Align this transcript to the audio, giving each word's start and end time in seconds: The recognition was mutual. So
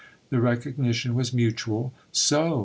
The 0.31 0.41
recognition 0.41 1.13
was 1.13 1.31
mutual. 1.31 1.93
So 2.11 2.59